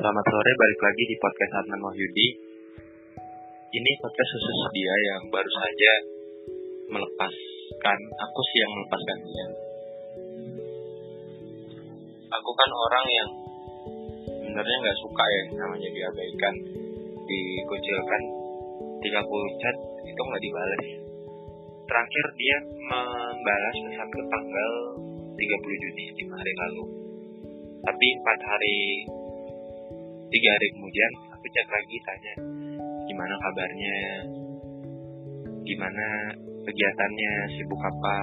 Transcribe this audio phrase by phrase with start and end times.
[0.00, 2.28] Selamat sore, balik lagi di podcast Adnan Wahyudi.
[3.68, 5.92] Ini podcast khusus dia yang baru saja
[6.88, 9.46] melepaskan, aku sih yang melepaskan dia.
[12.32, 13.30] Aku kan orang yang
[14.24, 16.54] sebenarnya nggak suka ya namanya diabaikan,
[17.28, 18.22] dikucilkan.
[19.04, 19.76] Ketika aku chat
[20.08, 20.84] itu nggak dibalas.
[21.84, 22.56] Terakhir dia
[22.88, 24.70] membalas pesanku tanggal
[25.36, 25.44] 30
[25.84, 26.84] Juni, 5 hari lalu.
[27.84, 28.76] Tapi empat hari
[30.30, 32.34] tiga hari kemudian aku chat lagi tanya
[33.10, 33.96] gimana kabarnya?
[35.66, 36.06] Gimana
[36.62, 37.32] kegiatannya?
[37.58, 38.18] Sibuk apa?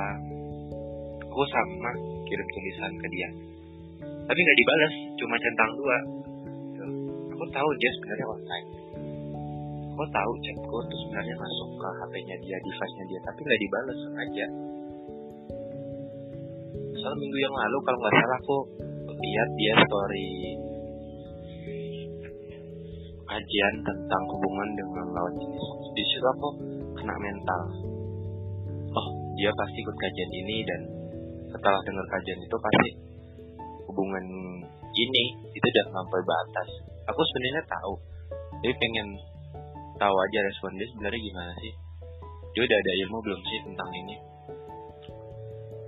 [1.28, 1.92] Aku sama
[2.26, 3.30] kirim tulisan ke dia.
[4.02, 5.98] Tapi nggak dibalas cuma centang dua.
[7.36, 8.68] Aku tahu dia sebenarnya online.
[9.94, 14.48] Aku tahu chatku tuh sebenarnya masuk ke HP-nya dia device-nya dia tapi nggak dibalas sengaja.
[16.98, 18.58] Soal minggu yang lalu kalau nggak salah aku
[19.14, 20.67] lihat dia story
[23.38, 25.66] kajian tentang hubungan dengan lawan jenis.
[25.94, 26.50] Di situ aku
[26.98, 27.62] kena mental.
[28.98, 29.08] Oh,
[29.38, 30.82] dia pasti ikut kajian ini dan
[31.54, 32.90] setelah dengar kajian itu pasti
[33.86, 34.26] hubungan
[34.90, 36.70] ini itu udah sampai batas.
[37.14, 37.94] Aku sebenarnya tahu,
[38.66, 39.08] tapi pengen
[40.02, 41.74] tahu aja respon dia sebenarnya gimana sih.
[42.58, 44.16] Dia udah ada ilmu belum sih tentang ini?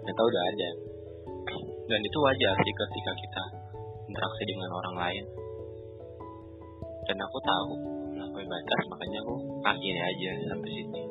[0.06, 0.69] Ternyata udah ada.
[1.89, 3.44] Dan itu wajar sih ketika kita
[4.06, 5.25] interaksi dengan orang lain
[7.10, 7.74] dan aku tahu.
[8.14, 11.02] Melampaui batas makanya aku akhirnya aja sampai sini.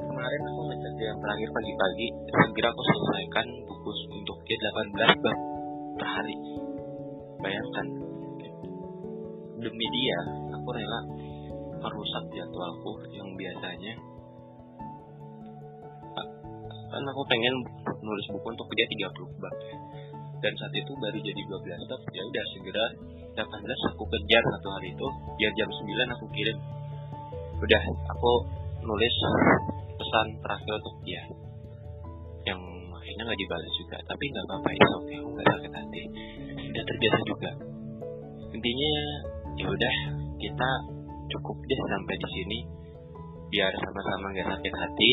[0.00, 5.38] Kemarin aku ngecek yang terakhir pagi-pagi segera aku selesaikan buku untuk dia 18 bab
[6.00, 6.36] per hari
[7.42, 7.86] bayangkan
[9.62, 10.18] demi dia
[10.56, 11.00] aku rela
[11.84, 13.94] merusak jadwalku yang biasanya.
[16.92, 17.54] Kan aku pengen
[18.00, 19.54] nulis buku untuk dia 30 bab
[20.42, 22.84] dan saat itu baru jadi 12 bab ya udah segera
[23.38, 25.06] 18 aku kejar satu hari itu
[25.38, 26.58] biar jam 9 aku kirim.
[27.62, 28.32] Udah aku
[28.82, 29.14] nulis
[29.94, 31.22] pesan terakhir untuk dia
[32.42, 32.58] yang
[32.90, 36.02] akhirnya nggak dibalas juga tapi nggak apa-apa itu oke aku nggak sakit hati.
[36.74, 37.50] Udah terbiasa juga.
[38.50, 38.92] Intinya
[39.62, 39.94] ya udah
[40.42, 40.70] kita
[41.30, 42.58] cukup deh sampai di sini
[43.54, 45.10] biar sama-sama nggak sakit hati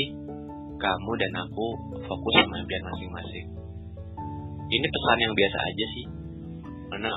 [0.79, 1.65] kamu dan aku
[2.07, 3.47] fokus sama impian masing-masing
[4.69, 6.05] ini pesan yang biasa aja sih.
[6.89, 7.11] Karena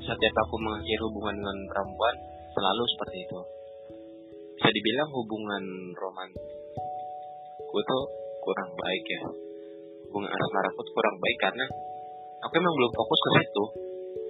[0.00, 2.14] setiap aku mengakhiri hubungan dengan perempuan
[2.52, 3.40] selalu seperti itu.
[4.60, 5.64] Bisa dibilang hubungan
[5.96, 8.04] romanku tuh
[8.44, 9.20] kurang baik ya.
[10.08, 11.66] Hubungan asmaraku tuh kurang baik karena
[12.44, 13.64] aku emang belum fokus ke situ.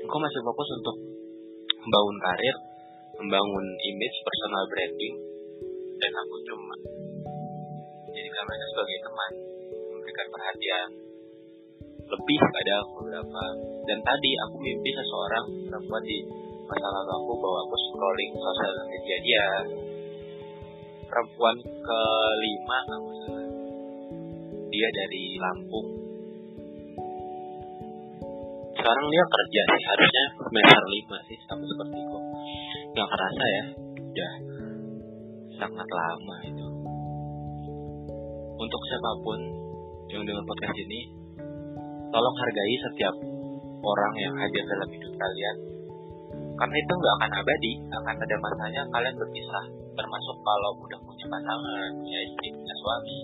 [0.06, 0.96] Aku masih fokus untuk
[1.80, 2.56] membangun karir
[3.20, 5.16] membangun image personal branding
[6.00, 6.76] dan aku cuma
[8.08, 9.32] menjadikan mereka sebagai teman
[9.92, 10.88] memberikan perhatian
[12.10, 13.42] lebih pada beberapa.
[13.86, 16.18] Dan tadi aku mimpi seseorang perempuan di
[16.66, 19.46] masa lalu aku bahwa aku scrolling sosial media dia.
[21.10, 23.10] Perempuan kelima aku
[24.70, 25.88] dia dari Lampung.
[28.70, 32.18] Sekarang dia kerja sih harusnya semester lima sih sama seperti itu.
[32.94, 33.64] Nggak kerasa ya
[34.10, 34.32] udah
[35.58, 36.66] sangat lama itu.
[38.60, 39.40] Untuk siapa pun
[40.10, 41.19] yang dengar podcast ini
[42.10, 43.14] tolong hargai setiap
[43.80, 45.56] orang yang hadir dalam hidup kalian.
[46.60, 48.82] Karena itu nggak akan abadi akan ada masanya.
[48.92, 49.64] Kalian berpisah
[49.96, 53.18] termasuk kalau udah punya pasangan punya istri punya suami.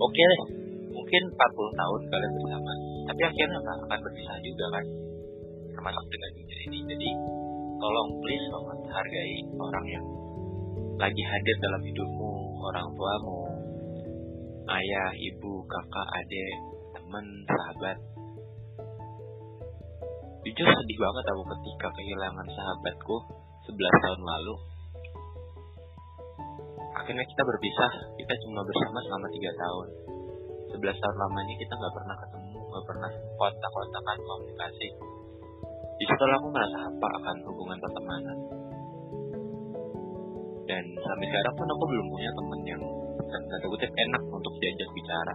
[0.00, 0.40] Oke deh
[0.96, 2.72] mungkin 40 tahun kalian bersama.
[3.06, 4.84] Tapi akhirnya akan berpisah juga kan?
[5.76, 6.78] Termasuk dengan dunia ini.
[6.88, 7.10] Jadi
[7.76, 10.06] tolong please banget hargai orang yang
[10.96, 12.32] lagi hadir dalam hidupmu.
[12.66, 13.40] Orang tuamu
[14.66, 16.75] ayah ibu kakak adik
[17.06, 17.98] teman sahabat.
[20.42, 23.16] Jujur sedih banget aku ketika kehilangan sahabatku
[23.62, 24.54] 11 tahun lalu.
[26.98, 29.86] Akhirnya kita berpisah kita cuma bersama selama 3 tahun.
[30.74, 34.88] 11 tahun lamanya kita nggak pernah ketemu nggak pernah kontak-kontakan komunikasi.
[36.02, 38.38] Di aku merasa apa akan hubungan pertemanan.
[40.66, 42.82] Dan sampai sekarang pun aku belum punya temen yang
[43.30, 45.34] tanda kutip enak untuk diajak bicara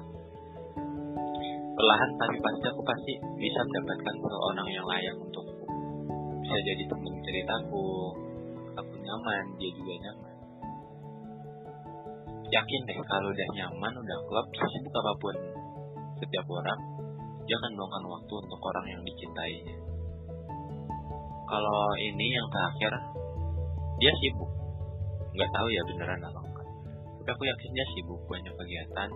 [1.82, 5.42] perlahan tapi pasti aku pasti bisa mendapatkan seorang yang layak untuk
[6.46, 7.86] bisa jadi teman ceritaku
[8.78, 10.36] aku nyaman dia juga nyaman.
[12.54, 15.36] Yakin deh kalau udah nyaman udah klub sibuk apa pun
[16.22, 16.80] setiap orang
[17.50, 17.74] dia akan
[18.06, 19.76] waktu untuk orang yang dicintainya.
[21.50, 22.94] Kalau ini yang terakhir
[23.98, 24.52] dia sibuk.
[25.34, 26.68] Nggak tahu ya beneran apa enggak.
[27.26, 29.10] Tapi aku yakin dia sibuk banyak kegiatan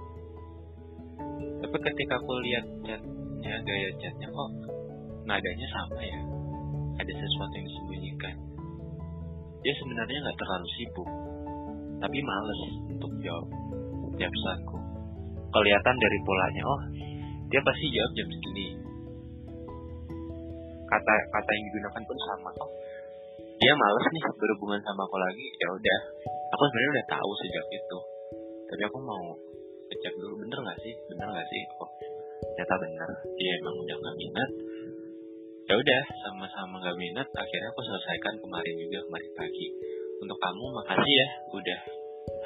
[1.64, 4.50] tapi ketika aku lihat chatnya gaya chatnya kok
[5.26, 6.20] nadanya sama ya
[6.96, 8.36] ada sesuatu yang disembunyikan.
[9.66, 11.10] Dia sebenarnya nggak terlalu sibuk,
[12.00, 13.48] tapi males untuk jawab
[14.16, 14.78] tiap pesanku.
[15.52, 16.82] Kelihatan dari polanya, oh
[17.50, 18.68] dia pasti jawab jam segini.
[20.86, 22.72] Kata kata yang digunakan pun sama, oh
[23.58, 26.00] dia males nih berhubungan sama aku lagi, ya udah.
[26.56, 28.00] Aku sebenarnya udah tahu sejak itu,
[28.72, 29.24] tapi aku mau
[30.02, 31.64] cek dulu bener nggak sih, bener nggak sih?
[31.80, 31.90] Oh
[32.56, 34.50] ternyata bener, dia emang udah nggak minat.
[35.66, 37.28] Ya udah, sama-sama nggak minat.
[37.34, 39.68] Akhirnya aku selesaikan kemarin juga kemarin pagi.
[40.22, 41.80] Untuk kamu makasih ya udah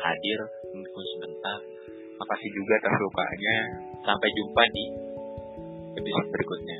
[0.01, 0.40] hadir
[0.72, 1.60] meskipun sebentar.
[2.16, 3.57] Makasih juga atas lukanya.
[4.07, 4.86] Sampai jumpa di
[6.00, 6.78] episode berikutnya.